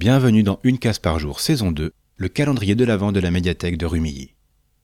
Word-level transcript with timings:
Bienvenue 0.00 0.42
dans 0.42 0.60
Une 0.64 0.78
case 0.78 0.98
par 0.98 1.18
jour, 1.18 1.40
saison 1.40 1.72
2, 1.72 1.92
le 2.16 2.28
calendrier 2.30 2.74
de 2.74 2.86
l'Avent 2.86 3.12
de 3.12 3.20
la 3.20 3.30
médiathèque 3.30 3.76
de 3.76 3.84
Rumilly. 3.84 4.32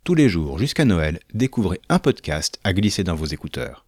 Tous 0.04 0.14
les 0.14 0.28
jours 0.28 0.58
jusqu'à 0.58 0.84
Noël, 0.84 1.20
découvrez 1.32 1.80
un 1.88 1.98
podcast 1.98 2.60
à 2.64 2.74
glisser 2.74 3.02
dans 3.02 3.14
vos 3.14 3.24
écouteurs. 3.24 3.86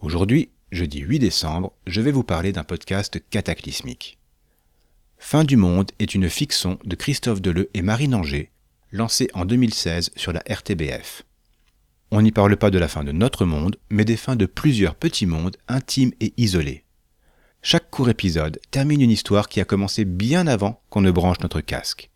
Aujourd'hui, 0.00 0.50
jeudi 0.70 0.98
8 0.98 1.20
décembre, 1.20 1.72
je 1.86 2.02
vais 2.02 2.10
vous 2.10 2.22
parler 2.22 2.52
d'un 2.52 2.64
podcast 2.64 3.18
cataclysmique. 3.30 4.18
Fin 5.16 5.44
du 5.44 5.56
monde 5.56 5.90
est 6.00 6.14
une 6.14 6.28
fiction 6.28 6.78
de 6.84 6.96
Christophe 6.96 7.40
Deleu 7.40 7.70
et 7.72 7.80
Marie 7.80 8.08
Nanger, 8.08 8.50
lancée 8.92 9.30
en 9.32 9.46
2016 9.46 10.10
sur 10.16 10.34
la 10.34 10.42
RTBF. 10.46 11.22
On 12.10 12.20
n'y 12.20 12.30
parle 12.30 12.58
pas 12.58 12.70
de 12.70 12.78
la 12.78 12.88
fin 12.88 13.04
de 13.04 13.12
notre 13.12 13.46
monde, 13.46 13.76
mais 13.88 14.04
des 14.04 14.18
fins 14.18 14.36
de 14.36 14.44
plusieurs 14.44 14.96
petits 14.96 15.24
mondes 15.24 15.56
intimes 15.66 16.12
et 16.20 16.34
isolés. 16.36 16.84
Court 17.98 18.10
épisode 18.10 18.60
termine 18.70 19.00
une 19.00 19.10
histoire 19.10 19.48
qui 19.48 19.60
a 19.60 19.64
commencé 19.64 20.04
bien 20.04 20.46
avant 20.46 20.80
qu'on 20.88 21.00
ne 21.00 21.10
branche 21.10 21.40
notre 21.40 21.60
casque. 21.60 22.10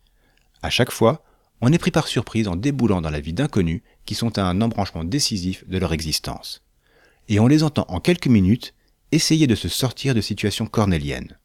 À 0.63 0.71
chaque 0.71 0.93
fois, 0.93 1.25
on 1.61 1.73
est 1.73 1.79
pris 1.79 1.91
par 1.91 2.07
surprise 2.07 2.47
en 2.47 2.55
déboulant 2.55 3.01
dans 3.01 3.11
la 3.11 3.19
vie 3.19 3.33
d'inconnus 3.33 3.83
qui 4.05 4.15
sont 4.15 4.39
à 4.39 4.45
un 4.45 4.61
embranchement 4.61 5.03
décisif 5.03 5.69
de 5.69 5.79
leur 5.79 5.93
existence. 5.93 6.63
Et 7.29 7.41
on 7.41 7.49
les 7.49 7.65
entend 7.65 7.85
en 7.89 7.99
quelques 7.99 8.29
minutes 8.29 8.75
essayer 9.11 9.49
de 9.49 9.57
se 9.57 9.69
sortir 9.69 10.15
de 10.15 10.21
situations 10.21 10.67
cornéliennes. 10.67 11.37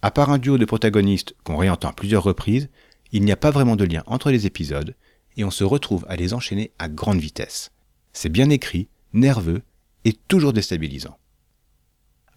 À 0.00 0.10
part 0.10 0.30
un 0.30 0.38
duo 0.38 0.56
de 0.56 0.64
protagonistes 0.64 1.36
qu'on 1.44 1.58
réentend 1.58 1.90
à 1.90 1.92
plusieurs 1.92 2.24
reprises, 2.24 2.70
il 3.12 3.24
n'y 3.24 3.32
a 3.32 3.36
pas 3.36 3.50
vraiment 3.50 3.76
de 3.76 3.84
lien 3.84 4.04
entre 4.06 4.30
les 4.30 4.46
épisodes 4.46 4.96
et 5.36 5.44
on 5.44 5.50
se 5.50 5.64
retrouve 5.64 6.06
à 6.08 6.16
les 6.16 6.32
enchaîner 6.32 6.72
à 6.78 6.88
grande 6.88 7.20
vitesse. 7.20 7.72
C'est 8.14 8.30
bien 8.30 8.48
écrit, 8.48 8.88
nerveux 9.12 9.60
et 10.06 10.14
toujours 10.14 10.54
déstabilisant. 10.54 11.18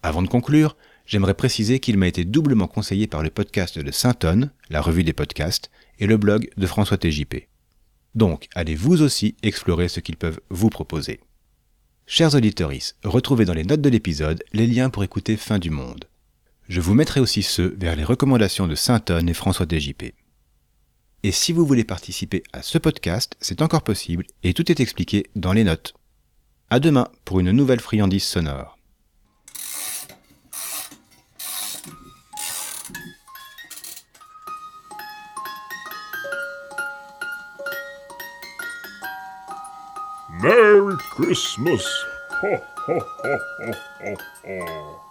Avant 0.02 0.22
de 0.22 0.28
conclure, 0.28 0.76
j'aimerais 1.08 1.34
préciser 1.34 1.80
qu'il 1.80 1.96
m'a 1.96 2.06
été 2.06 2.24
doublement 2.24 2.68
conseillé 2.68 3.06
par 3.08 3.22
le 3.22 3.30
podcast 3.30 3.78
de 3.78 3.90
Saint-Onne, 3.90 4.50
la 4.68 4.82
revue 4.82 5.02
des 5.02 5.14
podcasts, 5.14 5.70
et 5.98 6.06
le 6.06 6.16
blog 6.16 6.50
de 6.56 6.66
François 6.66 6.98
TJP. 6.98 7.48
Donc, 8.14 8.48
allez 8.54 8.76
vous 8.76 9.02
aussi 9.02 9.34
explorer 9.42 9.88
ce 9.88 10.00
qu'ils 10.00 10.16
peuvent 10.16 10.40
vous 10.50 10.70
proposer. 10.70 11.20
Chers 12.06 12.34
auditeurs, 12.34 12.70
retrouvez 13.02 13.44
dans 13.44 13.54
les 13.54 13.64
notes 13.64 13.80
de 13.80 13.88
l'épisode 13.88 14.44
les 14.52 14.66
liens 14.66 14.90
pour 14.90 15.02
écouter 15.02 15.36
Fin 15.36 15.58
du 15.58 15.70
Monde. 15.70 16.04
Je 16.68 16.80
vous 16.80 16.94
mettrai 16.94 17.20
aussi 17.20 17.42
ceux 17.42 17.74
vers 17.78 17.96
les 17.96 18.04
recommandations 18.04 18.66
de 18.66 18.74
Saint-Onne 18.74 19.28
et 19.28 19.34
François 19.34 19.66
TJP. 19.66 20.14
Et 21.22 21.32
si 21.32 21.52
vous 21.52 21.66
voulez 21.66 21.84
participer 21.84 22.42
à 22.52 22.62
ce 22.62 22.78
podcast, 22.78 23.36
c'est 23.40 23.62
encore 23.62 23.82
possible 23.82 24.24
et 24.42 24.54
tout 24.54 24.70
est 24.70 24.80
expliqué 24.80 25.26
dans 25.34 25.52
les 25.52 25.64
notes. 25.64 25.94
À 26.70 26.80
demain 26.80 27.08
pour 27.24 27.40
une 27.40 27.50
nouvelle 27.50 27.80
friandise 27.80 28.24
sonore. 28.24 28.77
Merry 40.40 40.96
Christmas! 41.10 41.84
Ho, 42.30 42.56
ho, 42.76 43.00
ho, 43.00 43.38
ho, 43.58 43.72
ho, 44.02 44.16
ho. 44.46 45.07